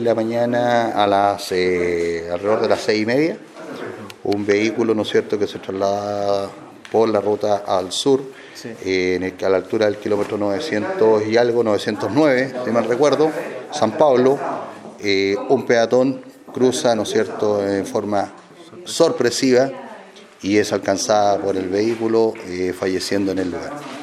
[0.00, 3.36] La mañana a las eh, alrededor de las seis y media,
[4.24, 6.48] un vehículo, ¿no es cierto?, que se traslada
[6.90, 8.22] por la ruta al sur,
[8.64, 13.30] eh, en el, a la altura del kilómetro 900 y algo, 909, si mal recuerdo,
[13.72, 14.38] San Pablo,
[15.00, 18.32] eh, un peatón cruza, ¿no es cierto?, en forma
[18.86, 19.70] sorpresiva
[20.40, 23.99] y es alcanzada por el vehículo, eh, falleciendo en el lugar.